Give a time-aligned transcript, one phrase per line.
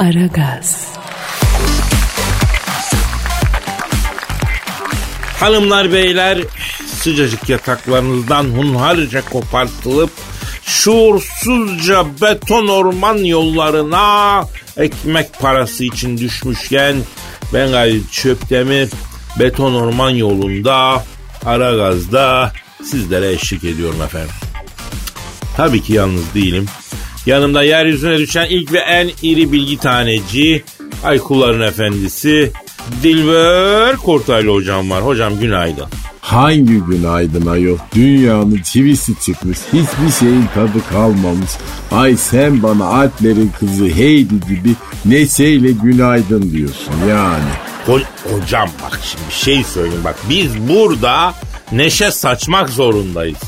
[0.00, 0.88] Aragaz.
[5.40, 6.38] Hanımlar beyler
[6.86, 10.10] sıcacık yataklarınızdan hunharca kopartılıp
[10.62, 14.44] şuursuzca beton orman yollarına
[14.76, 16.96] ekmek parası için düşmüşken
[17.54, 18.88] ben gayet çöptemir
[19.38, 21.04] beton orman yolunda
[21.46, 22.52] Aragaz'da
[22.84, 24.34] sizlere eşlik ediyorum efendim.
[25.56, 26.66] Tabii ki yalnız değilim.
[27.26, 30.62] Yanımda yeryüzüne düşen ilk ve en iri bilgi taneci
[31.04, 32.52] Aykulların Efendisi
[33.02, 35.04] Dilber Kortaylı hocam var.
[35.04, 35.86] Hocam günaydın.
[36.20, 37.78] Hangi günaydın ayol?
[37.94, 39.58] Dünyanın çivisi çıkmış.
[39.72, 41.50] Hiçbir şeyin tadı kalmamış.
[41.92, 44.74] Ay sen bana Alplerin kızı Heidi gibi
[45.04, 47.44] neşeyle günaydın diyorsun yani.
[47.86, 48.02] Ho-
[48.32, 50.16] hocam bak şimdi bir şey söyleyeyim bak.
[50.28, 51.34] Biz burada
[51.72, 53.38] neşe saçmak zorundayız.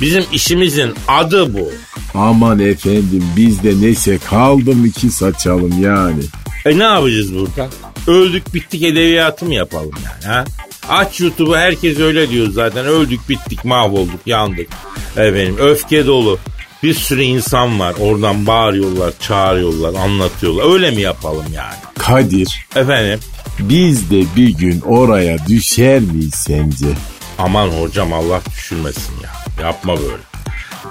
[0.00, 1.68] Bizim işimizin adı bu.
[2.14, 6.22] Aman efendim bizde neşe kaldı mı ki saçalım yani.
[6.66, 7.68] E ne yapacağız burada?
[8.06, 10.44] Öldük bittik edebiyatı mı yapalım yani ha?
[10.88, 12.86] Aç YouTube'u herkes öyle diyor zaten.
[12.86, 14.68] Öldük bittik mahvolduk yandık.
[15.16, 16.38] Efendim öfke dolu.
[16.82, 20.72] Bir sürü insan var oradan bağırıyorlar çağırıyorlar anlatıyorlar.
[20.72, 21.74] Öyle mi yapalım yani?
[21.98, 23.20] Kadir Efendim
[23.58, 26.86] biz de bir gün oraya düşer miyiz sence?
[27.38, 29.64] aman hocam Allah düşürmesin ya.
[29.64, 30.33] Yapma böyle.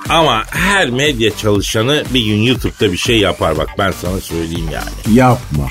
[0.10, 5.18] Ama her medya çalışanı bir gün YouTube'da bir şey yapar bak ben sana söyleyeyim yani.
[5.18, 5.68] Yapma.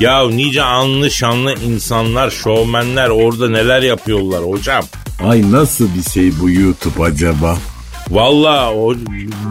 [0.00, 4.84] Ya nice anlı şanlı insanlar, şovmenler orada neler yapıyorlar hocam.
[5.24, 7.58] Ay nasıl bir şey bu YouTube acaba?
[8.10, 8.94] Valla o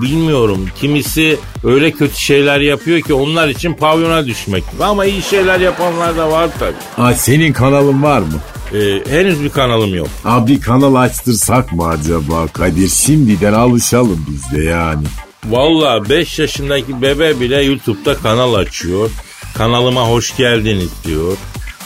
[0.02, 0.70] bilmiyorum.
[0.80, 4.64] Kimisi öyle kötü şeyler yapıyor ki onlar için pavyona düşmek.
[4.82, 7.06] Ama iyi şeyler yapanlar da var tabii.
[7.06, 8.40] Ay senin kanalın var mı?
[8.74, 10.08] Ee, henüz bir kanalım yok.
[10.26, 12.88] Abi kanal açtırsak mı acaba Kadir?
[12.88, 15.04] Şimdiden alışalım biz de yani.
[15.46, 19.10] Valla 5 yaşındaki bebe bile YouTube'da kanal açıyor.
[19.58, 21.38] Kanalıma hoş geldiniz diyor.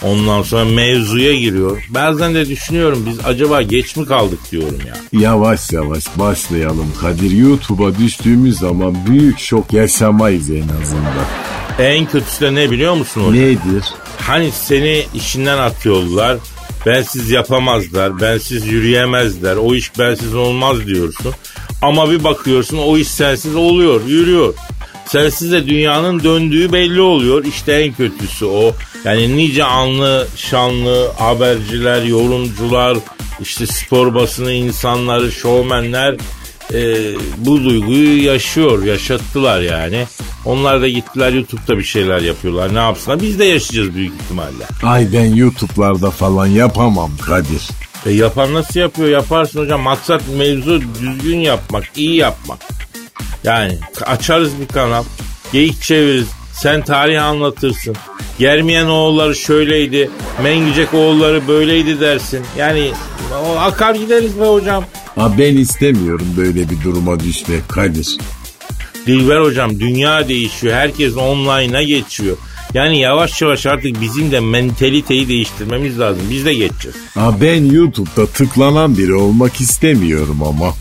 [0.03, 1.87] Ondan sonra mevzuya giriyor.
[1.89, 5.21] Bazen de düşünüyorum biz acaba geç mi kaldık diyorum ya.
[5.21, 7.31] Yavaş yavaş başlayalım Kadir.
[7.31, 11.25] YouTube'a düştüğümüz zaman büyük şok yaşamayız en azından.
[11.79, 13.33] En kötüsü de ne biliyor musun hocam?
[13.33, 13.83] Nedir?
[14.21, 16.37] Hani seni işinden atıyorlar.
[16.85, 18.21] Bensiz yapamazlar.
[18.21, 19.55] Bensiz yürüyemezler.
[19.55, 21.33] O iş bensiz olmaz diyorsun.
[21.81, 24.53] Ama bir bakıyorsun o iş sensiz oluyor, yürüyor.
[25.07, 27.45] Sensiz de dünyanın döndüğü belli oluyor.
[27.45, 28.75] İşte en kötüsü o.
[29.05, 32.97] Yani nice anlı, şanlı haberciler, yorumcular,
[33.41, 36.15] işte spor basını insanları, şovmenler
[36.73, 40.05] e, bu duyguyu yaşıyor, yaşattılar yani.
[40.45, 42.75] Onlar da gittiler YouTube'da bir şeyler yapıyorlar.
[42.75, 43.21] Ne yapsınlar?
[43.21, 44.63] Biz de yaşayacağız büyük ihtimalle.
[44.83, 47.67] Ay ben YouTube'larda falan yapamam Kadir.
[48.05, 49.09] E yapan nasıl yapıyor?
[49.09, 49.81] Yaparsın hocam.
[49.81, 52.59] Maksat mevzu düzgün yapmak, iyi yapmak.
[53.47, 55.03] Yani açarız bir kanal.
[55.51, 56.27] Geyik çeviririz.
[56.53, 57.95] Sen tarih anlatırsın.
[58.39, 60.09] Germiyen oğulları şöyleydi.
[60.43, 62.45] Mengücek oğulları böyleydi dersin.
[62.57, 62.91] Yani
[63.45, 64.85] o akar gideriz be hocam.
[65.15, 68.17] Ha ben istemiyorum böyle bir duruma düşmek Kadir.
[69.07, 70.73] Dilber hocam dünya değişiyor.
[70.73, 72.37] Herkes online'a geçiyor.
[72.73, 76.23] Yani yavaş yavaş artık bizim de mentaliteyi değiştirmemiz lazım.
[76.31, 76.97] Biz de geçeceğiz.
[77.13, 80.73] Ha ben YouTube'da tıklanan biri olmak istemiyorum ama.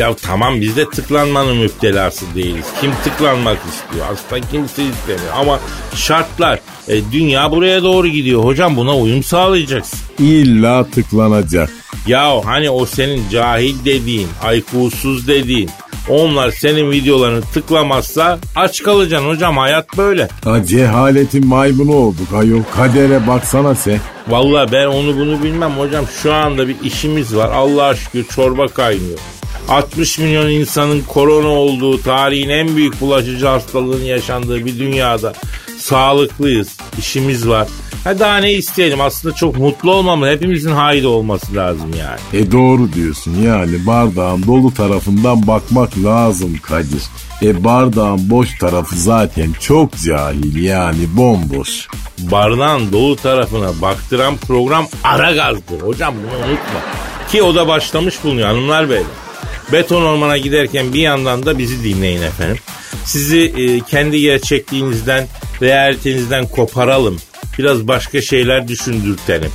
[0.00, 2.66] Ya tamam biz de tıklanmanın müptelası değiliz.
[2.80, 4.06] Kim tıklanmak istiyor?
[4.12, 5.32] Aslında kimse istemiyor.
[5.36, 5.60] Ama
[5.94, 8.44] şartlar e, dünya buraya doğru gidiyor.
[8.44, 9.98] Hocam buna uyum sağlayacaksın.
[10.18, 11.70] İlla tıklanacak.
[12.06, 15.70] Ya hani o senin cahil dediğin, aykusuz dediğin
[16.08, 20.28] onlar senin videolarını tıklamazsa aç kalacaksın hocam hayat böyle.
[20.44, 22.62] Ha cehaletin maymunu olduk ayol.
[22.76, 23.98] Kadere baksana sen.
[24.28, 26.04] Vallahi ben onu bunu bilmem hocam.
[26.22, 27.50] Şu anda bir işimiz var.
[27.52, 29.18] Allah'a şükür çorba kaynıyor.
[29.70, 35.32] 60 milyon insanın korona olduğu tarihin en büyük bulaşıcı hastalığın yaşandığı bir dünyada
[35.78, 36.76] sağlıklıyız.
[36.98, 37.68] işimiz var.
[38.04, 42.44] Ha daha ne isteyelim aslında çok mutlu olmamız hepimizin haydi olması lazım yani.
[42.44, 47.02] E doğru diyorsun yani bardağın dolu tarafından bakmak lazım Kadir.
[47.42, 51.88] E bardağın boş tarafı zaten çok cahil yani bomboş.
[52.18, 55.80] Bardağın dolu tarafına baktıran program ara gazdır.
[55.82, 56.80] Hocam bunu unutma.
[57.32, 59.29] Ki o da başlamış bulunuyor hanımlar beyler.
[59.72, 62.58] Beton ormana giderken bir yandan da bizi dinleyin efendim.
[63.04, 65.28] Sizi e, kendi gerçekliğinizden,
[65.62, 67.16] realitenizden koparalım.
[67.58, 69.50] Biraz başka şeyler düşündürtelim.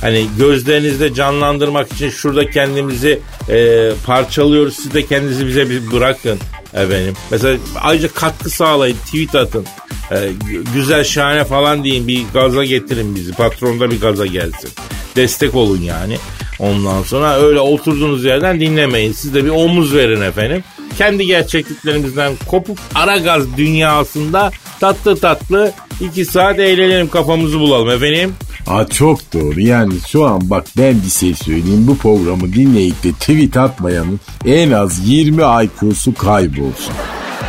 [0.00, 4.76] Hani gözlerinizde canlandırmak için şurada kendimizi e, parçalıyoruz.
[4.76, 6.38] Siz de kendinizi bize bir bırakın
[6.74, 7.14] efendim.
[7.30, 9.66] Mesela ayrıca katkı sağlayın, tweet atın.
[10.12, 10.30] E,
[10.74, 13.32] güzel şahane falan deyin bir gaza getirin bizi.
[13.32, 14.70] Patronda bir gaza gelsin.
[15.16, 16.18] Destek olun yani.
[16.58, 19.12] Ondan sonra öyle oturduğunuz yerden dinlemeyin.
[19.12, 20.64] Siz de bir omuz verin efendim.
[20.98, 24.50] Kendi gerçekliklerimizden kopup ara gaz dünyasında
[24.80, 28.34] tatlı tatlı İki saat eğlenelim kafamızı bulalım efendim.
[28.66, 33.12] Aa, çok doğru yani şu an bak ben bir şey söyleyeyim bu programı dinleyip de
[33.12, 36.94] tweet atmayanın en az 20 IQ'su kaybolsun.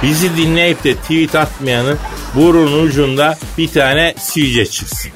[0.03, 1.97] Bizi dinleyip de tweet atmayanın
[2.35, 5.11] burun ucunda bir tane sivilce çıksın.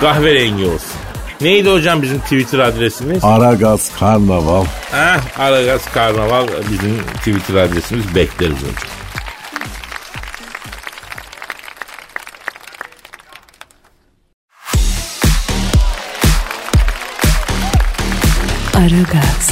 [0.00, 1.11] Kahverengi olsun.
[1.42, 3.24] Neydi hocam bizim Twitter adresimiz?
[3.24, 4.64] Aragaz Karnaval.
[4.94, 8.74] Ah, Aragaz Karnaval bizim Twitter adresimiz bekleriz hocam.
[18.74, 19.50] Aragaz.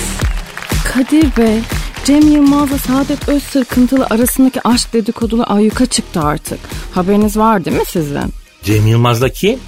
[0.85, 1.59] Kadir Bey,
[2.05, 6.59] Cem Yılmaz'la Saadet Özsırkıntılı arasındaki aşk dedikoduları ayyuka çıktı artık.
[6.95, 8.21] Haberiniz var değil mi sizin?
[8.63, 9.59] Cem Yılmaz'da kim?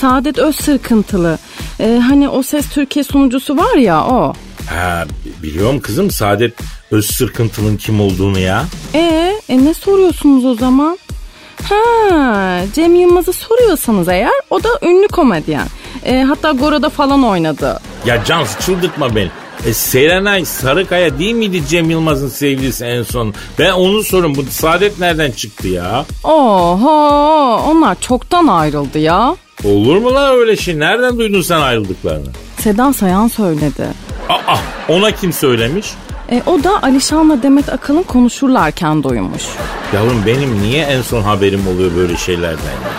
[0.00, 1.38] Saadet Özsırkıntılı.
[1.80, 4.32] Ee, hani o ses Türkiye sunucusu var ya o.
[4.70, 5.04] Ha,
[5.42, 6.54] biliyorum kızım Saadet
[6.90, 8.64] Özsırkıntılı'nın kim olduğunu ya.
[8.94, 10.98] Ee, e ne soruyorsunuz o zaman?
[11.68, 15.66] Ha, Cem Yılmaz'ı soruyorsanız eğer o da ünlü komedyen.
[16.04, 17.80] Ee, hatta Goro'da falan oynadı.
[18.06, 19.30] Ya Cansu çıldırtma beni.
[19.66, 23.34] E, Serenay Sarıkaya değil miydi Cem Yılmaz'ın sevgilisi en son?
[23.58, 24.34] Ben onu sorun.
[24.34, 26.04] Bu Saadet nereden çıktı ya?
[26.24, 29.36] Oho, onlar çoktan ayrıldı ya.
[29.64, 30.78] Olur mu lan öyle şey?
[30.78, 32.26] Nereden duydun sen ayrıldıklarını?
[32.58, 33.86] Sedan Sayan söyledi.
[34.28, 34.56] Aa,
[34.88, 35.86] ona kim söylemiş?
[36.30, 39.42] E, o da Alişan'la Demet Akalın konuşurlarken duymuş.
[39.94, 42.90] Yavrum benim niye en son haberim oluyor böyle şeylerden ya?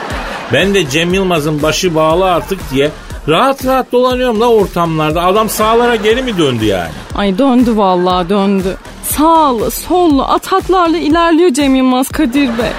[0.54, 2.92] Ben de Cem Yılmaz'ın başı bağlı artık diye
[3.28, 5.22] rahat rahat dolanıyorum la ortamlarda.
[5.26, 6.90] Adam sağlara geri mi döndü yani?
[7.16, 8.78] Ay döndü vallahi döndü.
[9.04, 12.70] Sağlı, sollu, ataklarla ilerliyor Cem Yılmaz Kadir Bey.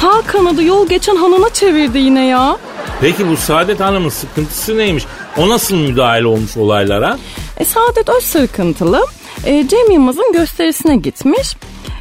[0.00, 2.56] Sağ kanadı yol geçen hanına çevirdi yine ya.
[3.00, 5.06] Peki bu Saadet Hanım'ın sıkıntısı neymiş?
[5.36, 7.18] O nasıl müdahil olmuş olaylara?
[7.56, 9.06] E, Saadet Özsırkıntılı
[9.44, 11.56] e, Cem Yılmaz'ın gösterisine gitmiş.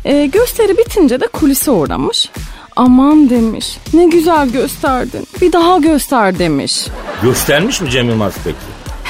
[0.05, 2.29] E, gösteri bitince de kulise uğramış.
[2.75, 6.87] Aman demiş ne güzel gösterdin bir daha göster demiş.
[7.23, 8.57] Göstermiş mi Cem Yılmaz peki?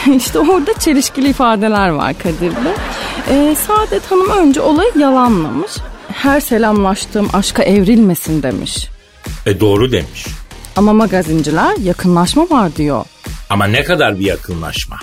[0.18, 2.74] işte orada çelişkili ifadeler var Kadir Bey.
[3.30, 5.72] E, Saadet Hanım önce olayı yalanlamış.
[6.12, 8.88] Her selamlaştığım aşka evrilmesin demiş.
[9.45, 10.25] E doğru demiş.
[10.75, 13.06] Ama magazinciler yakınlaşma var diyor.
[13.50, 14.95] Ama ne kadar bir yakınlaşma?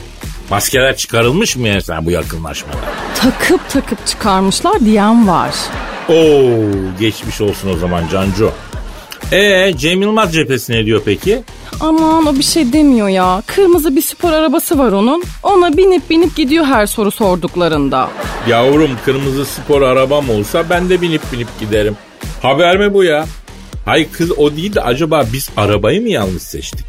[0.51, 2.77] Maskeler çıkarılmış mı sen bu yakınlaşmada?
[3.15, 5.55] Takıp takıp çıkarmışlar diyen var.
[6.09, 6.53] Oo
[7.01, 8.51] geçmiş olsun o zaman Cancu.
[9.33, 11.43] Ee Cem Yılmaz cephesi ne diyor peki?
[11.81, 13.43] Aman o bir şey demiyor ya.
[13.47, 15.23] Kırmızı bir spor arabası var onun.
[15.43, 18.09] Ona binip binip gidiyor her soru sorduklarında.
[18.49, 21.97] Yavrum kırmızı spor arabam olsa ben de binip binip giderim.
[22.43, 23.25] Haber mi bu ya?
[23.85, 26.87] Hay kız o değil de acaba biz arabayı mı yanlış seçtik?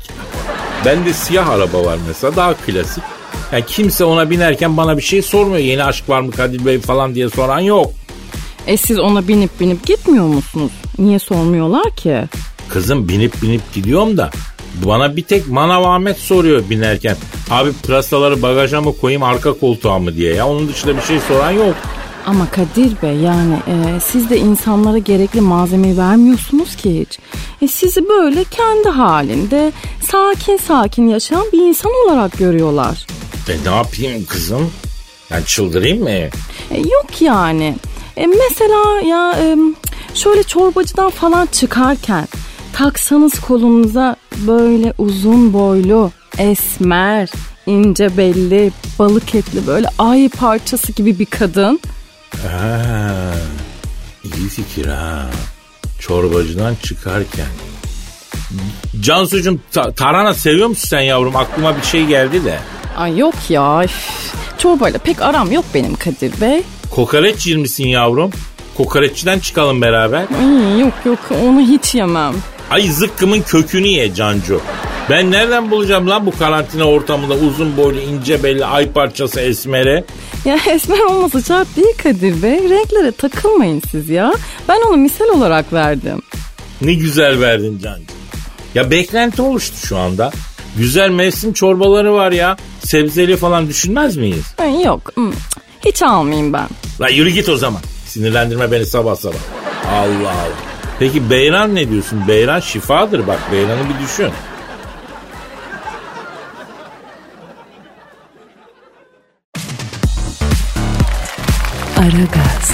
[0.86, 3.04] Bende siyah araba var mesela daha klasik.
[3.52, 5.58] Yani kimse ona binerken bana bir şey sormuyor.
[5.60, 7.92] Yeni aşk var mı Kadir Bey falan diye soran yok.
[8.68, 10.72] E siz ona binip binip gitmiyor musunuz?
[11.00, 12.24] Niye sormuyorlar ki?
[12.70, 14.32] Kızım binip binip gidiyorum da
[14.86, 17.16] bana bir tek Manav Ahmet soruyor binerken.
[17.52, 20.48] Abi pırasaları bagaja mı koyayım arka koltuğa mı diye ya.
[20.48, 21.76] Onun dışında bir şey soran yok.
[22.26, 27.20] Ama Kadir Bey yani e, siz de insanlara gerekli malzemeyi vermiyorsunuz ki hiç.
[27.62, 29.72] E, sizi böyle kendi halinde
[30.12, 33.08] sakin sakin yaşayan bir insan olarak görüyorlar.
[33.50, 34.72] E ne yapayım kızım?
[35.32, 36.10] Ben çıldırayım mı?
[36.10, 36.30] E,
[36.78, 37.76] yok yani.
[38.18, 39.58] E, mesela ya e,
[40.14, 42.28] şöyle çorbacıdan falan çıkarken
[42.74, 44.16] taksanız kolunuza
[44.48, 47.32] böyle uzun boylu, esmer,
[47.66, 51.80] ince belli, balık etli böyle ay parçası gibi bir kadın.
[52.42, 52.82] Ha,
[54.24, 55.26] iyi fikir ha.
[56.00, 57.48] Çorbacıdan çıkarken.
[59.00, 61.36] Cansucuğum ta- tarhana seviyor musun sen yavrum?
[61.36, 62.60] Aklıma bir şey geldi de.
[62.98, 63.84] Ay yok ya.
[63.84, 64.34] üf.
[64.58, 66.64] Çorbayla pek aram yok benim Kadir Bey.
[66.90, 68.32] Kokoreç yer misin yavrum?
[68.78, 70.20] Kokoreççiden çıkalım beraber.
[70.42, 72.34] Ay, yok yok onu hiç yemem.
[72.70, 74.62] Ay zıkkımın kökünü ye Cancu.
[75.10, 80.04] Ben nereden bulacağım lan bu karantina ortamında uzun boylu ince belli ay parçası esmere?
[80.46, 82.70] Ya esmer olması şart değil Kadir Bey.
[82.70, 84.34] Renklere takılmayın siz ya.
[84.70, 86.22] Ben onu misal olarak verdim.
[86.82, 88.06] Ne güzel verdin Cancu.
[88.76, 90.32] Ya beklenti oluştu şu anda.
[90.78, 92.58] Güzel mevsim çorbaları var ya.
[92.86, 94.46] Sebzeli falan düşünmez miyiz?
[94.86, 95.14] Yok
[95.86, 96.68] hiç almayayım ben.
[97.02, 97.82] La yürü git o zaman.
[98.08, 99.36] Sinirlendirme beni sabah sabah.
[99.92, 100.73] Allah Allah.
[101.00, 102.28] Peki beyran ne diyorsun?
[102.28, 103.40] Beyran şifadır bak.
[103.52, 104.32] Beyranı bir düşün.
[111.98, 112.72] Aragaz.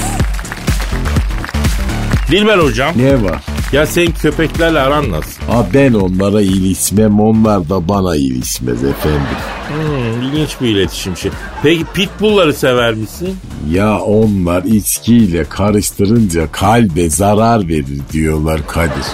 [2.32, 2.94] Dilber hocam.
[2.96, 3.44] Ne var?
[3.74, 5.42] Ya sen köpeklerle aran nasıl?
[5.48, 9.22] Ha ben onlara iyileşmem onlar da bana iyileşmez efendim.
[9.68, 11.32] Hmm, ilginç bir iletişim şey.
[11.64, 13.38] Peki pitbullları sever misin?
[13.72, 19.06] Ya onlar içkiyle karıştırınca kalbe zarar verir diyorlar Kadir.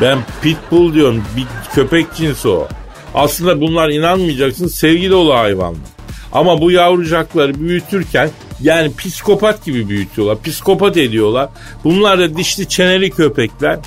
[0.00, 1.22] Ben pitbull diyorum.
[1.36, 2.68] Bir köpek cinsi o.
[3.14, 5.80] Aslında bunlar inanmayacaksın sevgi dolu hayvanlar.
[6.32, 10.42] Ama bu yavrucakları büyütürken yani psikopat gibi büyütüyorlar.
[10.42, 11.48] Psikopat ediyorlar.
[11.84, 13.78] Bunlar da dişli çeneli köpekler.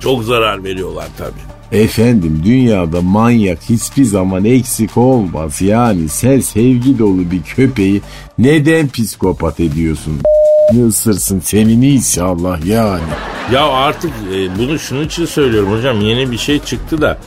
[0.00, 1.82] Çok zarar veriyorlar tabii.
[1.82, 5.62] Efendim dünyada manyak hiçbir zaman eksik olmaz.
[5.62, 8.02] Yani sen sevgi dolu bir köpeği
[8.38, 10.20] neden psikopat ediyorsun?
[10.72, 13.02] Ne ısırsın senin inşallah yani.
[13.52, 16.00] Ya artık e, bunu şunun için söylüyorum hocam.
[16.00, 17.18] Yeni bir şey çıktı da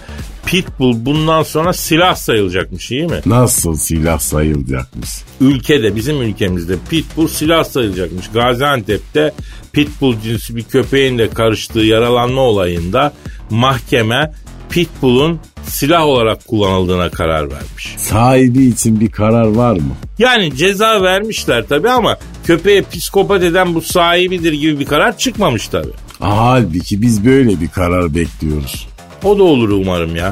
[0.45, 3.21] Pitbull bundan sonra silah sayılacakmış iyi mi?
[3.25, 5.09] Nasıl silah sayılacakmış?
[5.41, 8.27] Ülkede bizim ülkemizde Pitbull silah sayılacakmış.
[8.33, 9.33] Gaziantep'te
[9.73, 13.13] Pitbull cinsi bir köpeğin de karıştığı yaralanma olayında
[13.49, 14.31] mahkeme
[14.69, 17.95] Pitbull'un silah olarak kullanıldığına karar vermiş.
[17.97, 19.95] Sahibi için bir karar var mı?
[20.19, 25.87] Yani ceza vermişler tabi ama köpeğe psikopat eden bu sahibidir gibi bir karar çıkmamış tabi.
[26.19, 28.87] Halbuki biz böyle bir karar bekliyoruz.
[29.23, 30.31] O da olur umarım ya.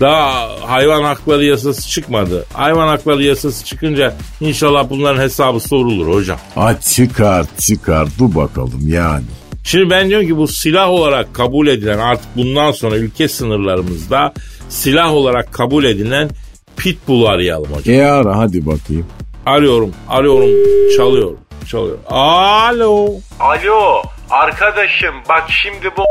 [0.00, 2.46] Daha hayvan hakları yasası çıkmadı.
[2.52, 6.38] Hayvan hakları yasası çıkınca inşallah bunların hesabı sorulur hocam.
[6.54, 9.24] Ha çıkar çıkar dur bakalım yani.
[9.64, 14.32] Şimdi ben diyorum ki bu silah olarak kabul edilen artık bundan sonra ülke sınırlarımızda
[14.68, 16.30] silah olarak kabul edilen
[16.76, 17.94] pitbull arayalım hocam.
[17.94, 19.06] E ara hadi bakayım.
[19.46, 20.50] Arıyorum, arıyorum,
[20.96, 21.30] çalıyor,
[21.66, 21.98] çalıyor.
[22.06, 23.08] Alo.
[23.40, 26.02] Alo arkadaşım bak şimdi bu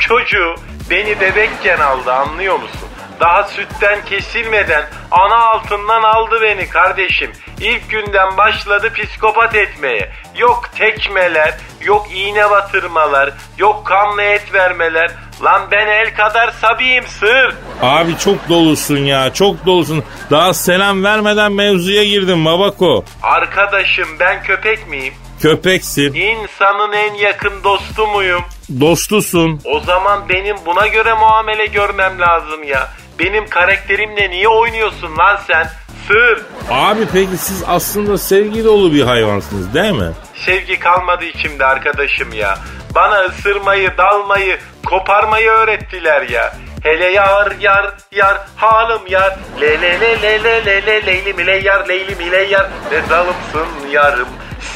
[0.00, 0.54] çocuğu
[0.90, 2.88] beni bebekken aldı anlıyor musun?
[3.20, 7.32] Daha sütten kesilmeden ana altından aldı beni kardeşim.
[7.60, 10.12] İlk günden başladı psikopat etmeye.
[10.36, 15.10] Yok tekmeler, yok iğne batırmalar, yok kanlı et vermeler.
[15.44, 17.54] Lan ben el kadar sabiyim sır.
[17.82, 20.04] Abi çok dolusun ya, çok dolusun.
[20.30, 23.04] Daha selam vermeden mevzuya girdim babako.
[23.22, 25.14] Arkadaşım ben köpek miyim?
[25.42, 26.14] Köpeksin.
[26.14, 28.42] İnsanın en yakın dostu muyum?
[28.80, 29.60] Dostusun.
[29.64, 32.88] O zaman benim buna göre muamele görmem lazım ya.
[33.18, 35.68] Benim karakterimle niye oynuyorsun lan sen?
[36.08, 36.42] Sır.
[36.70, 40.12] Abi peki siz aslında sevgi dolu bir hayvansınız değil mi?
[40.46, 42.58] Sevgi kalmadı içimde arkadaşım ya.
[42.94, 46.56] Bana ısırmayı, dalmayı, koparmayı öğrettiler ya.
[46.82, 49.38] Hele yar yar yar hanım yar.
[49.60, 52.70] Le le le le le le le leylim ile yar leylim ile yar.
[52.92, 54.28] Ne dalımsın yarım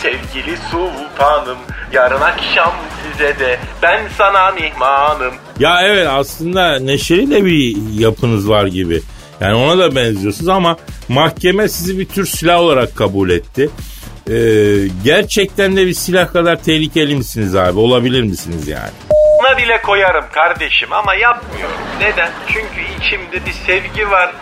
[0.02, 1.58] sevgili sultanım
[1.92, 8.66] yarın akşam size de ben sana mihmanım Ya evet aslında neşeli de bir yapınız var
[8.66, 9.02] gibi.
[9.40, 10.76] Yani ona da benziyorsunuz ama
[11.08, 13.70] mahkeme sizi bir tür silah olarak kabul etti.
[14.30, 14.32] Ee,
[15.04, 17.78] gerçekten de bir silah kadar tehlikeli misiniz abi?
[17.78, 18.90] Olabilir misiniz yani?
[19.40, 21.76] Buna bile koyarım kardeşim ama yapmıyorum.
[22.00, 22.30] Neden?
[22.46, 24.32] Çünkü içimde bir sevgi var,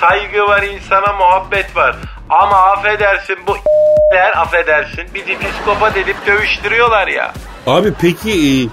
[0.00, 1.96] saygı var, insana muhabbet var.
[2.30, 3.56] Ama affedersin bu
[4.14, 7.32] ler affedersin bizi psikopat edip dövüştürüyorlar ya.
[7.66, 8.68] Abi peki e,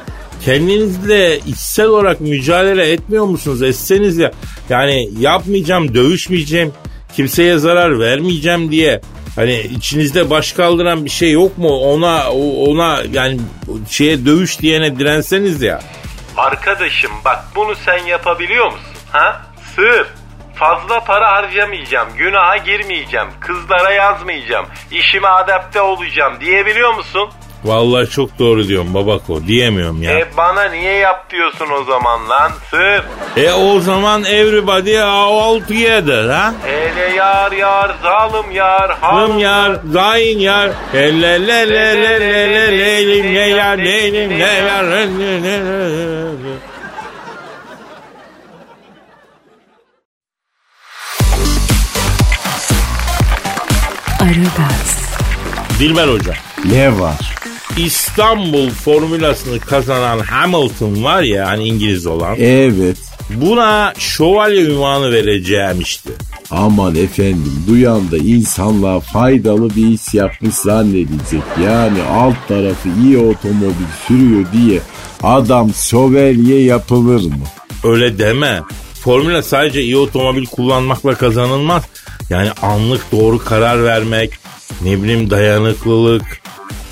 [0.45, 3.61] kendinizle içsel olarak mücadele etmiyor musunuz?
[3.61, 4.31] Etseniz ya
[4.69, 6.73] yani yapmayacağım, dövüşmeyeceğim,
[7.15, 9.01] kimseye zarar vermeyeceğim diye
[9.35, 11.69] hani içinizde baş kaldıran bir şey yok mu?
[11.69, 12.31] Ona
[12.67, 13.39] ona yani
[13.89, 15.81] şeye dövüş diyene direnseniz ya.
[16.37, 18.79] Arkadaşım bak bunu sen yapabiliyor musun?
[19.11, 19.41] Ha?
[19.75, 20.07] Sır.
[20.55, 27.29] Fazla para harcamayacağım, günaha girmeyeceğim, kızlara yazmayacağım, işime adapte olacağım diyebiliyor musun?
[27.63, 30.19] Vallahi çok doğru diyorum babako diyemiyorum ya.
[30.19, 33.03] E bana niye yap diyorsun o zaman lan sır?
[33.37, 36.53] E o zaman everybody all together ha?
[36.67, 43.07] Ele yar yar zalim yar halım yar zayin yar ele le le le le le
[43.07, 44.85] le ne yar ne ne yar
[54.25, 54.97] Aragaz,
[55.79, 56.33] Dilber Hoca,
[56.71, 57.35] Ne var?
[57.77, 62.35] İstanbul formülasını kazanan Hamilton var ya hani İngiliz olan.
[62.39, 62.97] Evet.
[63.29, 66.09] Buna şövalye ünvanı vereceğim işte.
[66.51, 71.41] Aman efendim duyan da insanlığa faydalı bir iş yapmış zannedecek.
[71.63, 74.79] Yani alt tarafı iyi otomobil sürüyor diye
[75.23, 77.45] adam şövalye yapılır mı?
[77.83, 78.61] Öyle deme.
[79.03, 81.83] Formüla sadece iyi otomobil kullanmakla kazanılmaz.
[82.29, 84.31] Yani anlık doğru karar vermek,
[84.81, 86.41] ne bileyim dayanıklılık,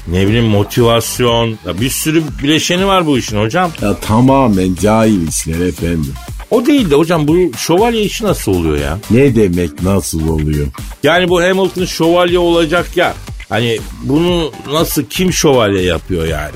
[0.07, 1.57] ne bileyim motivasyon.
[1.65, 3.71] Ya bir sürü bileşeni var bu işin hocam.
[3.81, 6.13] Ya tamamen cahil işler efendim.
[6.51, 8.99] O değil de hocam bu şövalye işi nasıl oluyor ya?
[9.11, 10.67] Ne demek nasıl oluyor?
[11.03, 13.13] Yani bu Hamilton şövalye olacak ya.
[13.49, 16.55] Hani bunu nasıl kim şövalye yapıyor yani?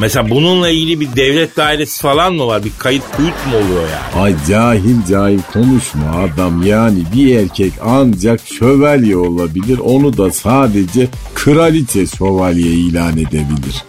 [0.00, 2.64] Mesela bununla ilgili bir devlet dairesi falan mı var?
[2.64, 4.22] Bir kayıt kuyut mu oluyor yani?
[4.22, 12.06] Ay cahil cahil konuşma adam yani bir erkek ancak şövalye olabilir onu da sadece kraliçe
[12.06, 13.84] şövalye ilan edebilir.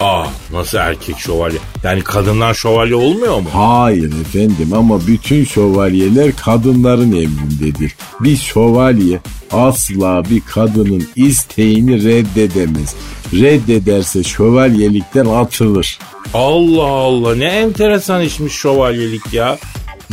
[0.00, 1.58] Ah nasıl erkek şövalye?
[1.82, 3.48] Yani kadından şövalye olmuyor mu?
[3.52, 7.94] Hayır efendim ama bütün şövalyeler kadınların emrindedir.
[8.20, 9.20] Bir şövalye
[9.52, 12.94] asla bir kadının isteğini reddedemez.
[13.32, 15.98] Reddederse şövalyelikten atılır.
[16.34, 19.58] Allah Allah ne enteresan işmiş şövalyelik ya.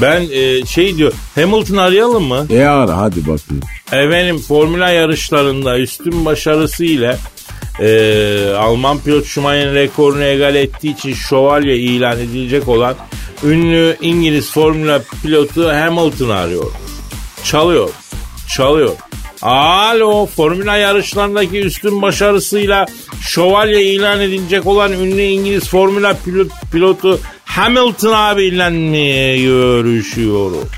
[0.01, 2.45] Ben e, şey diyor Hamilton arayalım mı?
[2.49, 3.63] E ara hadi bakayım.
[3.91, 6.85] Efendim formüla yarışlarında üstün başarısı
[7.79, 12.95] ile e, Alman pilot Schumacher'in rekorunu egal ettiği için şövalye ilan edilecek olan
[13.43, 16.71] ünlü İngiliz formüla pilotu Hamilton arıyor.
[17.43, 17.89] Çalıyor.
[18.55, 18.95] Çalıyor.
[19.41, 22.85] Alo formüla yarışlarındaki üstün başarısıyla
[23.21, 30.69] şövalye ilan edilecek olan ünlü İngiliz formüla pilot, pilotu Hamilton abiyle mi görüşüyorum?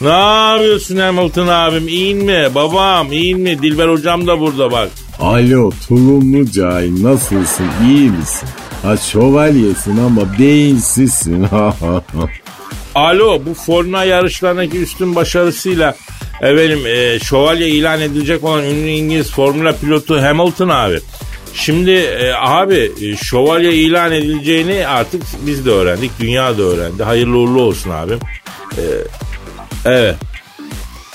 [0.00, 1.88] Ne yapıyorsun Hamilton abim?
[1.88, 2.48] İyi mi?
[2.54, 3.62] Babam iyi mi?
[3.62, 4.90] Dilber hocam da burada bak.
[5.20, 8.48] Alo tulumlu cahil nasılsın iyi misin?
[8.82, 11.46] Ha şövalyesin ama beyinsizsin.
[12.94, 15.96] Alo bu Formula yarışlarındaki üstün başarısıyla
[16.40, 21.00] efendim e, şövalye ilan edilecek olan ünlü İngiliz Formula pilotu Hamilton abi.
[21.54, 26.10] Şimdi e, abi e, şövalye ilan edileceğini artık biz de öğrendik.
[26.20, 27.02] Dünya da öğrendi.
[27.02, 28.18] Hayırlı uğurlu olsun abim.
[28.78, 28.82] E,
[29.84, 30.16] evet.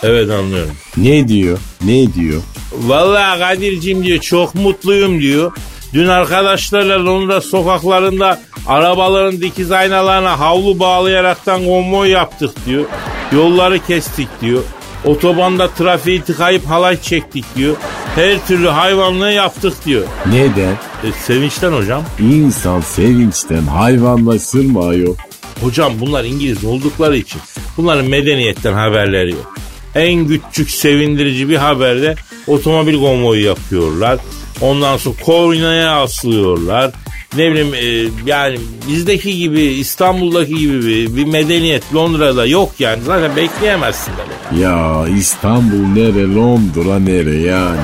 [0.03, 0.71] Evet anlıyorum.
[0.97, 1.57] ne diyor?
[1.83, 2.41] Ne diyor?
[2.71, 5.51] Vallahi Kadir'cim diyor çok mutluyum diyor.
[5.93, 12.85] Dün arkadaşlarla Londra sokaklarında arabaların dikiz aynalarına havlu bağlayaraktan konvoy yaptık diyor.
[13.31, 14.61] Yolları kestik diyor.
[15.05, 17.75] Otobanda trafiği tıkayıp halay çektik diyor.
[18.15, 20.03] Her türlü hayvanlığı yaptık diyor.
[20.25, 20.71] Neden?
[21.03, 22.03] E, sevinçten hocam.
[22.19, 25.15] İnsan sevinçten hayvanlaşır mı ayol?
[25.61, 27.41] Hocam bunlar İngiliz oldukları için
[27.77, 29.55] bunların medeniyetten haberleri yok.
[29.95, 32.15] En küçük sevindirici bir haberde
[32.47, 34.19] otomobil konvoyu yapıyorlar.
[34.61, 36.91] Ondan sonra koynaya aslıyorlar.
[37.37, 43.03] Ne bileyim e, yani bizdeki gibi İstanbul'daki gibi bir, bir medeniyet Londra'da yok yani.
[43.03, 44.59] Zaten bekleyemezsin de.
[44.61, 47.79] Ya İstanbul nere Londra nere yani?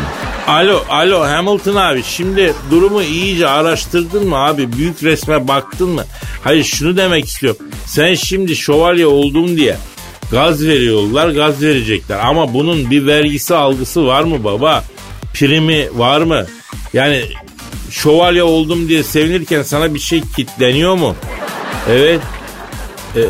[0.47, 4.73] Alo, alo Hamilton abi şimdi durumu iyice araştırdın mı abi?
[4.73, 6.03] Büyük resme baktın mı?
[6.43, 7.65] Hayır şunu demek istiyorum.
[7.85, 9.77] Sen şimdi şövalye oldun diye
[10.31, 12.19] gaz veriyorlar, gaz verecekler.
[12.25, 14.83] Ama bunun bir vergisi algısı var mı baba?
[15.33, 16.45] Primi var mı?
[16.93, 17.21] Yani
[17.91, 21.15] şövalye oldum diye sevinirken sana bir şey kitleniyor mu?
[21.89, 22.21] Evet.
[23.15, 23.21] E,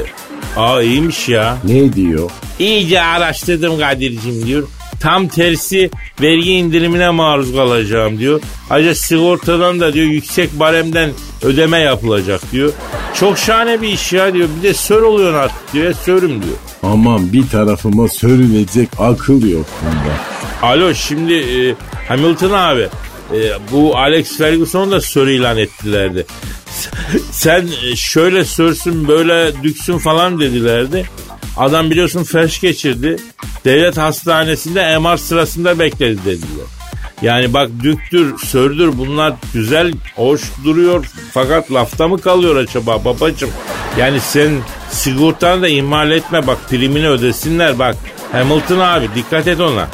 [0.60, 1.58] aa iyiymiş ya.
[1.64, 2.30] Ne diyor?
[2.60, 4.68] İyice araştırdım Kadir'cim diyor.
[5.02, 5.90] Tam tersi
[6.22, 8.42] vergi indirimine maruz kalacağım diyor.
[8.70, 11.10] Ayrıca sigortadan da diyor yüksek baremden
[11.44, 12.74] ödeme yapılacak diyor.
[13.20, 14.50] Çok şahane bir iş ya diyor.
[14.58, 15.94] Bir de sör oluyorsun artık diyor.
[15.94, 16.56] Sörüm diyor.
[16.84, 20.68] Aman bir tarafıma sörülecek akıl yok bunda.
[20.68, 21.76] Alo şimdi e,
[22.08, 22.88] Hamilton abi
[23.34, 23.40] e,
[23.72, 26.26] bu Alex Ferguson da sör ilan ettilerdi.
[27.32, 31.10] Sen e, şöyle sörsün böyle düksün falan dedilerdi.
[31.58, 33.18] Adam biliyorsun felç geçirdi.
[33.66, 36.77] Devlet hastanesinde MR sırasında bekledi dediler.
[37.22, 41.06] Yani bak düktür, sördür bunlar güzel, hoş duruyor.
[41.34, 43.50] Fakat lafta mı kalıyor acaba babacım?
[43.98, 44.52] Yani sen
[44.92, 47.96] sigortanı da ihmal etme bak primini ödesinler bak.
[48.32, 49.88] Hamilton abi dikkat et ona.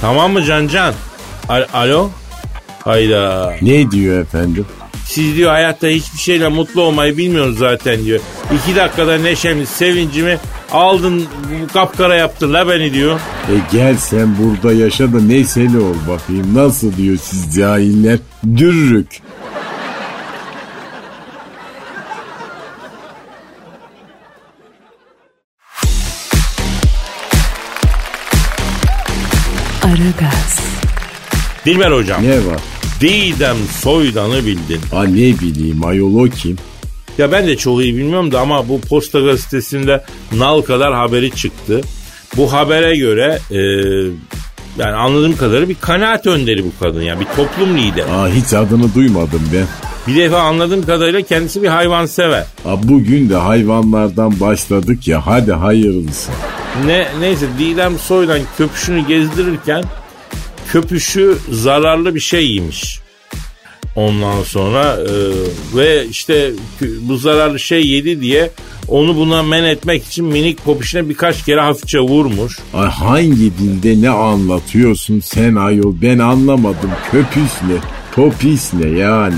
[0.00, 0.94] Tamam mı Can Can?
[1.48, 2.10] Al- Alo?
[2.84, 3.54] Hayda.
[3.62, 4.66] Ne diyor efendim?
[5.08, 8.20] Siz diyor hayatta hiçbir şeyle mutlu olmayı bilmiyorsunuz zaten diyor.
[8.54, 10.38] İki dakikada neşemi, sevincimi
[10.72, 11.24] aldın
[11.62, 13.20] bu kapkara yaptın la beni diyor.
[13.48, 16.54] E gel sen burada yaşa da neşeli ol bakayım.
[16.54, 18.18] Nasıl diyor siz cahiller?
[18.56, 19.22] Dürrük.
[29.82, 30.60] Aragaz,
[31.66, 32.22] Dilber hocam.
[32.22, 32.60] Ne var?
[33.00, 34.80] Didem Soydan'ı bildin.
[34.90, 36.56] Ha ne bileyim ayol o kim?
[37.18, 41.80] Ya ben de çok iyi bilmiyorum da ama bu Posta Gazetesi'nde nal kadar haberi çıktı.
[42.36, 43.58] Bu habere göre e,
[44.78, 48.04] yani anladığım kadarıyla bir kanaat önderi bu kadın ya bir toplum lideri.
[48.04, 49.66] Aa hiç adını duymadım ben.
[50.06, 52.44] Bir defa anladığım kadarıyla kendisi bir hayvansever.
[52.64, 56.30] Aa, bugün de hayvanlardan başladık ya hadi hayırlısı.
[56.86, 59.84] Ne neyse Didem Soydan köpüşünü gezdirirken
[60.72, 63.00] köpüşü zararlı bir şey yemiş.
[63.96, 65.12] Ondan sonra e,
[65.76, 66.50] ve işte
[67.00, 68.50] bu zararlı şey yedi diye
[68.88, 72.58] onu buna men etmek için minik popişine birkaç kere hafifçe vurmuş.
[72.74, 76.90] Ay hangi dilde ne anlatıyorsun sen ayol ben anlamadım.
[77.10, 77.76] Köpüs ne?
[78.14, 79.34] Popis ne yani?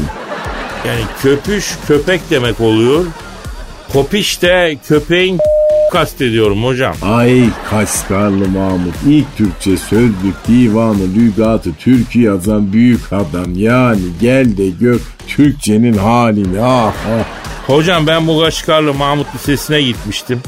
[0.87, 3.05] Yani köpüş köpek demek oluyor.
[3.93, 5.39] Popiş de köpeğin
[5.91, 6.95] kastediyorum hocam.
[7.03, 14.69] Ay Kaşgarlı Mahmut ilk Türkçe sözlük divanı lügatı Türkü yazan büyük adam yani gel de
[14.69, 17.25] gör Türkçenin halini ah ah.
[17.67, 20.41] Hocam ben bu Kaşgarlı Mahmut Lisesi'ne gitmiştim.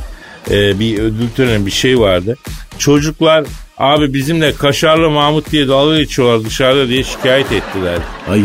[0.50, 2.36] Ee, bir ödül töreni bir şey vardı.
[2.78, 3.44] Çocuklar
[3.78, 7.98] abi bizimle Kaşarlı Mahmut diye dalga geçiyorlar dışarıda diye şikayet ettiler.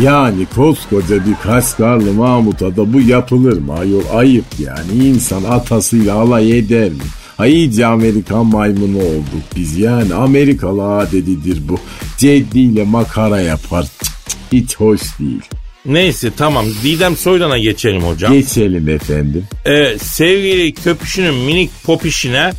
[0.03, 6.59] Yani koskoca bir Kaşgarlı Mahmut'a da bu yapılır mı ayol ayıp yani insan atasıyla alay
[6.59, 7.03] eder mi?
[7.45, 11.79] İyice Amerikan maymunu olduk biz yani Amerikalı adetidir bu.
[12.17, 14.13] Ceddiyle makara yapar Cık cık,
[14.51, 15.41] hiç hoş değil.
[15.85, 18.33] Neyse tamam Didem Soydan'a geçelim hocam.
[18.33, 19.45] Geçelim efendim.
[19.65, 22.51] Ee, sevgili köpüşünün minik popişine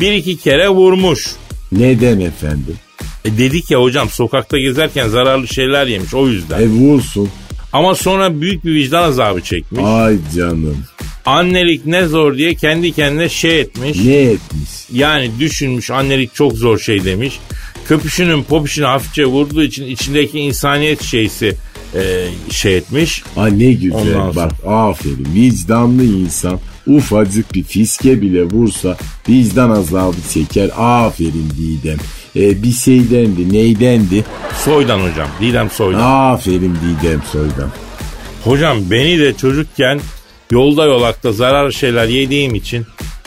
[0.00, 1.26] bir iki kere vurmuş.
[1.76, 2.76] Neden efendim?
[3.24, 6.62] E dedik ya hocam sokakta gezerken zararlı şeyler yemiş o yüzden.
[6.62, 7.28] E vursun.
[7.72, 9.84] Ama sonra büyük bir vicdan azabı çekmiş.
[9.84, 10.84] Ay canım.
[11.26, 13.98] Annelik ne zor diye kendi kendine şey etmiş.
[14.04, 14.70] Ne etmiş?
[14.92, 17.38] Yani düşünmüş annelik çok zor şey demiş.
[17.88, 21.56] Köpüşünün popişini hafifçe vurduğu için içindeki insaniyet şeysi
[21.94, 23.22] e, şey etmiş.
[23.36, 28.96] Ay ne güzel Ondan bak aferin vicdanlı insan ufacık bir fiske bile vursa
[29.28, 31.98] vicdan azabı çeker aferin Didem.
[32.36, 34.24] E, bir şeydendi neydendi
[34.64, 35.28] Soydan hocam.
[35.40, 36.32] Didem Soydan.
[36.32, 37.70] aferin Didem Soydan.
[38.44, 40.00] Hocam beni de çocukken
[40.50, 42.86] yolda yolakta zararlı şeyler yediğim için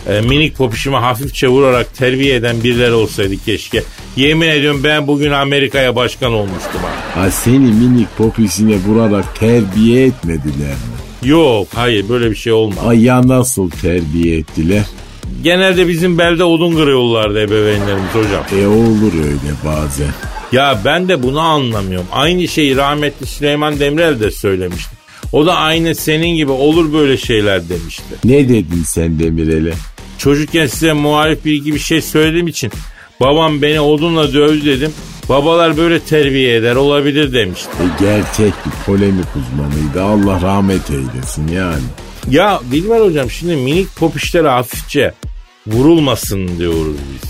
[0.09, 3.83] e, minik popişimi hafifçe vurarak terbiye eden birileri olsaydı keşke.
[4.15, 7.21] Yemin ediyorum ben bugün Amerika'ya başkan olmuştum ha.
[7.21, 11.29] Ha seni minik popisine vurarak terbiye etmediler mi?
[11.29, 12.79] Yok hayır böyle bir şey olmadı.
[12.87, 14.83] Ay ya nasıl terbiye ettiler?
[15.43, 18.61] Genelde bizim belde odun kırıyorlardı ebeveynlerimiz hocam.
[18.61, 20.07] E olur öyle bazen.
[20.51, 22.07] Ya ben de bunu anlamıyorum.
[22.11, 24.99] Aynı şeyi rahmetli Süleyman Demirel de söylemişti.
[25.31, 28.03] O da aynı senin gibi olur böyle şeyler demişti.
[28.23, 29.73] Ne dedin sen Demirel'e?
[30.19, 32.71] Çocukken size muhalif bir şey söylediğim için
[33.19, 34.91] babam beni odunla dövdü dedim.
[35.29, 37.69] Babalar böyle terbiye eder olabilir demişti.
[37.79, 41.83] E, gerçek bir polemik uzmanıydı Allah rahmet eylesin yani.
[42.29, 45.13] Ya Dilber hocam şimdi minik popişlere hafifçe
[45.67, 47.29] vurulmasın diyoruz biz.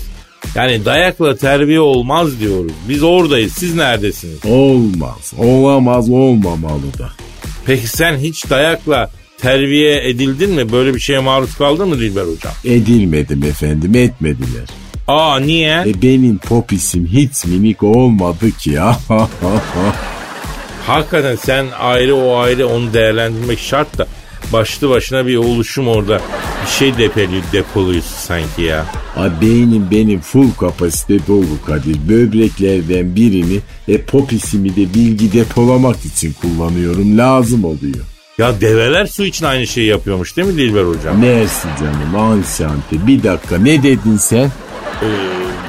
[0.54, 2.72] Yani dayakla terbiye olmaz diyoruz.
[2.88, 3.52] Biz oradayız.
[3.52, 4.38] Siz neredesiniz?
[4.46, 7.10] Olmaz, olamaz, olmamalı da.
[7.66, 9.10] Peki sen hiç dayakla
[9.42, 10.72] terbiye edildin mi?
[10.72, 12.52] Böyle bir şeye maruz kaldın mı Dilber hocam?
[12.64, 14.68] Edilmedim efendim, etmediler.
[15.08, 15.84] Aa niye?
[15.86, 18.98] E benim popisim hiç minik olmadı ki ya.
[20.86, 24.06] Hakikaten sen ayrı o ayrı onu değerlendirmek şart da
[24.52, 26.20] başlı başına bir oluşum orada
[26.64, 28.86] bir şey depeli depoluyorsun sanki ya.
[29.16, 32.08] Ay beynim benim full kapasite dolu Kadir.
[32.08, 37.18] Böbreklerden birini e popisimi de bilgi depolamak için kullanıyorum.
[37.18, 38.19] Lazım oluyor.
[38.40, 41.18] Ya develer su için aynı şeyi yapıyormuş değil mi Dilber hocam?
[41.18, 43.06] Mersi canım ansante.
[43.06, 44.50] Bir dakika ne dedin sen?
[45.02, 45.06] Ee,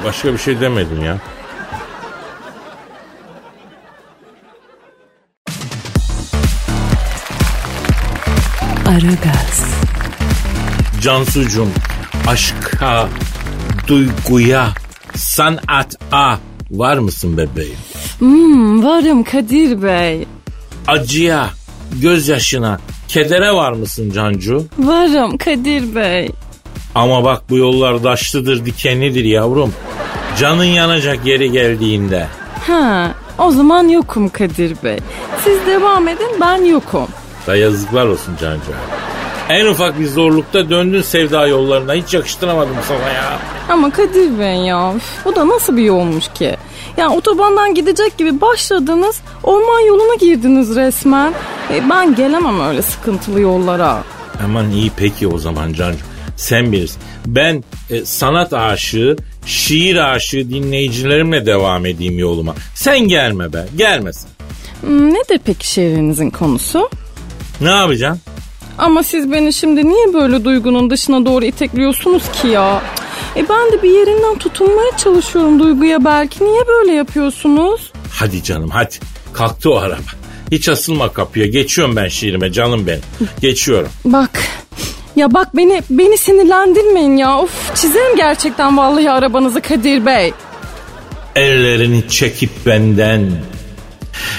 [0.04, 1.18] başka bir şey demedim ya.
[8.86, 9.64] Aragaz,
[11.02, 11.70] Cansucum
[12.26, 13.08] aşka,
[13.86, 14.68] duyguya,
[15.16, 16.38] sanata
[16.70, 17.76] var mısın bebeğim?
[18.18, 20.26] Hmm, varım Kadir Bey.
[20.86, 21.50] Acıya,
[22.00, 24.66] gözyaşına, kedere var mısın Cancu?
[24.78, 26.30] Varım Kadir Bey.
[26.94, 29.74] Ama bak bu yollar daşlıdır, dikenlidir yavrum.
[30.38, 32.26] Canın yanacak yeri geldiğinde.
[32.66, 34.98] Ha, o zaman yokum Kadir Bey.
[35.44, 37.06] Siz devam edin ben yokum.
[37.46, 38.72] Da yazıklar olsun Cancu.
[39.52, 41.94] En ufak bir zorlukta döndün sevda yollarına.
[41.94, 43.38] Hiç yakıştıramadım sana ya.
[43.68, 46.56] Ama Kadir Bey ya üf, bu da nasıl bir yolmuş ki?
[46.96, 51.32] Ya otobandan gidecek gibi başladınız orman yoluna girdiniz resmen.
[51.74, 54.02] E, ben gelemem öyle sıkıntılı yollara.
[54.44, 56.04] Aman iyi peki o zaman Cancu.
[56.36, 57.02] Sen bilirsin.
[57.26, 62.54] Ben e, sanat aşığı, şiir aşığı dinleyicilerimle devam edeyim yoluma.
[62.74, 64.28] Sen gelme be, gelmesin.
[64.80, 66.90] Hmm, nedir peki şiirinizin konusu?
[67.60, 68.31] Ne yapacaksın?
[68.82, 72.82] Ama siz beni şimdi niye böyle duygunun dışına doğru itekliyorsunuz ki ya?
[73.36, 76.44] E ben de bir yerinden tutunmaya çalışıyorum duyguya belki.
[76.44, 77.92] Niye böyle yapıyorsunuz?
[78.10, 78.94] Hadi canım hadi.
[79.32, 80.10] Kalktı o araba.
[80.52, 81.46] Hiç asılma kapıya.
[81.46, 83.02] Geçiyorum ben şiirime canım benim.
[83.40, 83.88] Geçiyorum.
[84.04, 84.42] Bak.
[85.16, 87.38] Ya bak beni beni sinirlendirmeyin ya.
[87.38, 90.32] Of çizerim gerçekten vallahi arabanızı Kadir Bey.
[91.36, 93.30] Ellerini çekip benden.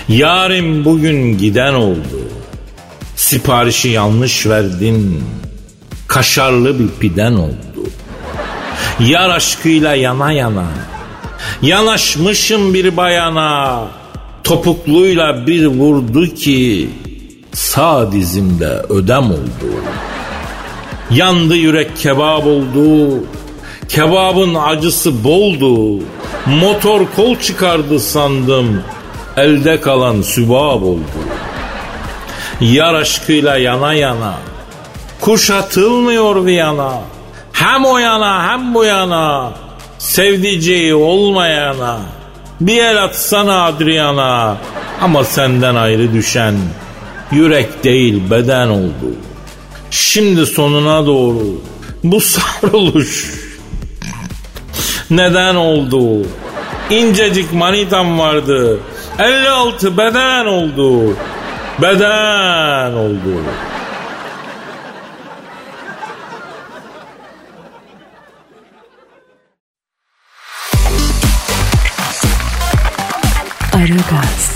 [0.09, 2.22] Yarim bugün giden oldu.
[3.23, 5.23] Siparişi yanlış verdin.
[6.07, 7.89] Kaşarlı bir piden oldu.
[8.99, 10.65] Yar aşkıyla yana yana.
[11.61, 13.81] Yanaşmışım bir bayana.
[14.43, 16.89] Topukluyla bir vurdu ki
[17.53, 19.69] sağ dizimde ödem oldu.
[21.11, 23.19] Yandı yürek kebap oldu.
[23.89, 26.03] Kebabın acısı boldu.
[26.45, 28.81] Motor kol çıkardı sandım.
[29.37, 31.42] Elde kalan sübab oldu.
[32.63, 34.33] Yar aşkıyla yana yana.
[35.21, 37.01] Kuşatılmıyor Viyana.
[37.53, 39.51] Hem o yana hem bu yana.
[39.97, 41.99] Sevdiceği olmayana.
[42.61, 44.57] Bir el atsana Adriana.
[45.01, 46.55] Ama senden ayrı düşen
[47.31, 49.15] yürek değil beden oldu.
[49.91, 51.61] Şimdi sonuna doğru
[52.03, 53.25] bu sarılış
[55.09, 56.27] neden oldu?
[56.89, 58.79] İncecik manitam vardı.
[59.19, 61.15] 56 beden oldu.
[61.81, 63.41] Beden oldu.
[73.73, 74.51] Aragaz,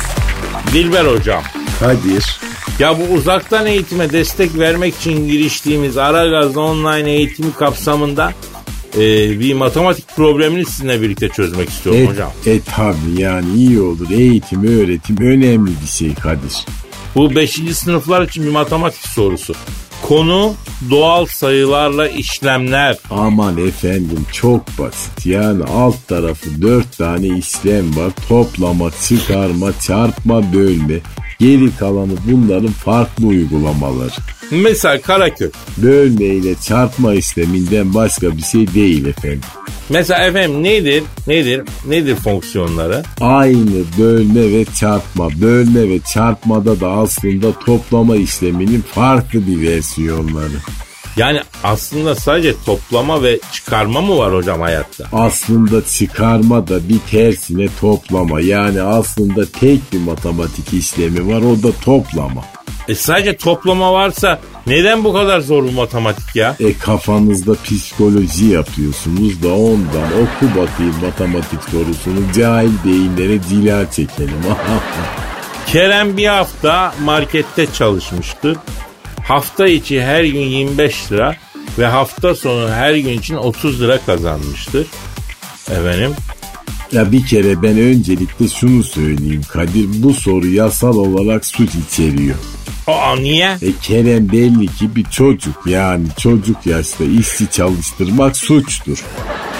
[0.74, 1.44] Dilber hocam.
[1.80, 2.40] Kadir.
[2.80, 8.34] Ya bu uzaktan eğitime destek vermek için giriştiğimiz Aragaz online eğitimi kapsamında
[8.98, 9.00] e,
[9.40, 12.32] bir matematik problemini sizinle birlikte çözmek istiyorum E, hocam.
[12.46, 14.08] e tabi yani iyi olur.
[14.12, 16.66] Eğitim, öğretim önemli bir şey Kadir.
[17.18, 17.52] Bu 5.
[17.74, 19.54] sınıflar için bir matematik sorusu.
[20.02, 20.54] Konu
[20.90, 22.98] doğal sayılarla işlemler.
[23.10, 25.26] Aman efendim çok basit.
[25.26, 28.12] Yani alt tarafı dört tane işlem var.
[28.30, 31.00] Toplama, çıkarma, çarpma, bölme.
[31.40, 34.10] Geri kalanı bunların farklı uygulamaları.
[34.52, 35.54] Mesela karakök.
[35.78, 39.42] Bölme ile çarpma işleminden başka bir şey değil efendim.
[39.90, 41.04] Mesela efendim nedir?
[41.28, 41.64] Nedir?
[41.88, 43.04] Nedir fonksiyonları?
[43.22, 45.30] Aynı bölme ve çarpma.
[45.42, 50.58] Bölme ve çarpmada da aslında toplama işleminin farklı bir versiyonları.
[51.18, 55.06] Yani aslında sadece toplama ve çıkarma mı var hocam hayatta?
[55.14, 58.42] Aslında çıkarma da bir tersine toplama.
[58.42, 62.44] Yani aslında tek bir matematik işlemi var o da toplama.
[62.88, 66.56] E sadece toplama varsa neden bu kadar zor bu matematik ya?
[66.60, 74.42] E kafanızda psikoloji yapıyorsunuz da ondan oku bakayım matematik sorusunu cahil beyinlere dila çekelim.
[75.68, 78.58] Kerem bir hafta markette çalışmıştır.
[79.24, 81.36] Hafta içi her gün 25 lira
[81.80, 84.88] ve hafta sonu her gün için 30 lira kazanmıştır.
[85.72, 86.16] Efendim
[86.92, 92.36] ya bir kere ben öncelikle şunu söyleyeyim Kadir bu soru yasal olarak suç içeriyor.
[92.88, 93.58] Aa niye?
[93.62, 99.04] E Kerem belli ki bir çocuk yani çocuk yaşta işçi çalıştırmak suçtur.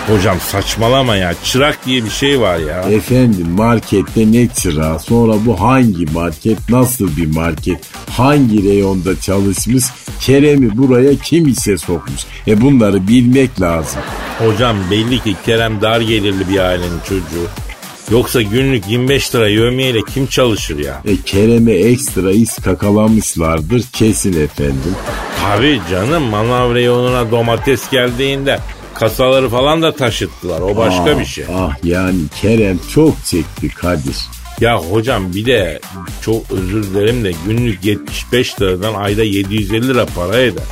[0.08, 1.34] Hocam saçmalama ya.
[1.44, 2.82] Çırak diye bir şey var ya.
[2.82, 9.84] Efendim markette ne çırağı sonra bu hangi market nasıl bir market hangi reyonda çalışmış
[10.22, 14.02] Kerem'i buraya kim işe sokmuş e bunları bilmek lazım.
[14.40, 17.67] Hocam belli ki Kerem dar gelirli bir ailenin çocuğu.
[18.12, 21.02] Yoksa günlük 25 lira yövmiyeyle kim çalışır ya?
[21.06, 24.96] E Kerem'e ekstra iş kakalamışlardır kesin efendim.
[25.42, 28.60] Tabii canım manav reyonuna domates geldiğinde
[28.94, 30.62] kasaları falan da taşıttılar.
[30.62, 31.46] O başka ah, bir şey.
[31.56, 34.18] Ah yani Kerem çok çekti Kadir.
[34.62, 35.80] Ya hocam bir de
[36.22, 40.64] çok özür dilerim de günlük 75 liradan ayda 750 lira para eder.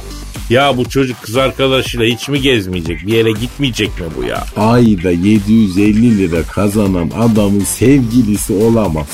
[0.50, 3.08] Ya bu çocuk kız arkadaşıyla hiç mi gezmeyecek?
[3.08, 4.46] Bir yere gitmeyecek mi bu ya?
[4.58, 9.08] Ayda 750 lira kazanan adamın sevgilisi olamaz.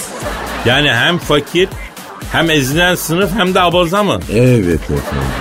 [0.65, 1.69] Yani hem fakir
[2.31, 4.19] hem ezilen sınıf hem de abaza mı?
[4.33, 5.31] Evet efendim.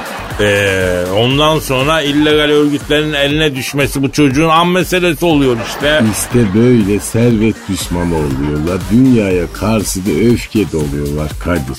[0.41, 6.03] Ee, ondan sonra illegal örgütlerin eline düşmesi bu çocuğun an meselesi oluyor işte.
[6.13, 8.79] İşte böyle servet düşmanı oluyorlar.
[8.93, 11.79] Dünyaya karşı da öfke doluyorlar Kadir.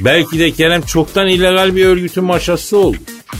[0.00, 2.96] Belki de Kerem çoktan illegal bir örgütün maşası oldu.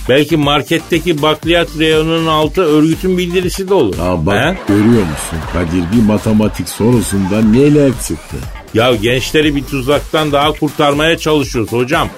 [0.08, 3.94] Belki marketteki bakliyat reyonunun altı örgütün bildirisi de olur.
[4.00, 4.56] Aa bak He?
[4.68, 8.36] görüyor musun Kadir bir matematik sorusunda neler çıktı.
[8.74, 12.08] Ya gençleri bir tuzaktan daha kurtarmaya çalışıyoruz hocam.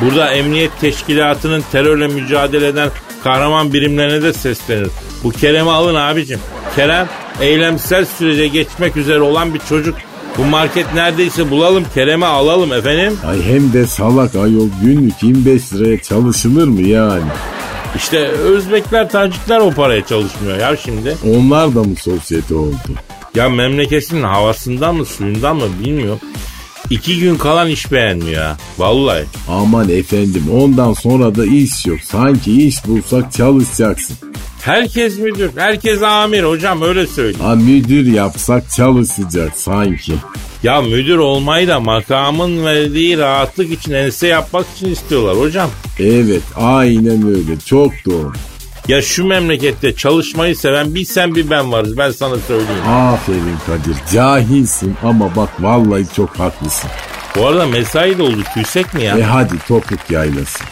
[0.00, 2.90] Burada emniyet teşkilatının terörle mücadele eden
[3.24, 4.88] kahraman birimlerine de seslenir.
[5.24, 6.40] Bu Kerem'i alın abicim.
[6.76, 7.08] Kerem
[7.40, 9.94] eylemsel sürece geçmek üzere olan bir çocuk.
[10.38, 13.18] Bu market neredeyse bulalım Kerem'i alalım efendim.
[13.26, 17.22] Ay hem de salak ayol günlük 25 liraya çalışılır mı yani?
[17.96, 21.16] İşte Özbekler, Tacikler o paraya çalışmıyor ya şimdi.
[21.36, 22.76] Onlar da mı sosyete oldu?
[23.34, 26.20] Ya memleketinin havasından mı suyundan mı bilmiyorum.
[26.90, 28.56] İki gün kalan iş beğenmiyor ha.
[28.78, 29.24] Vallahi.
[29.48, 31.98] Aman efendim ondan sonra da iş yok.
[32.04, 34.16] Sanki iş bulsak çalışacaksın.
[34.64, 37.46] Herkes müdür, herkes amir hocam öyle söyleyeyim.
[37.46, 40.12] Ha müdür yapsak çalışacak sanki.
[40.62, 45.70] Ya müdür olmayı da makamın verdiği rahatlık için ense yapmak için istiyorlar hocam.
[45.98, 48.32] Evet aynen öyle çok doğru.
[48.88, 52.88] Ya şu memlekette çalışmayı seven bir sen bir ben varız ben sana söyleyeyim.
[52.88, 56.90] Aferin Kadir cahilsin ama bak vallahi çok haklısın.
[57.36, 59.18] Bu arada mesai de oldu tüysek mi ya?
[59.18, 60.66] E hadi topuk yaylasın.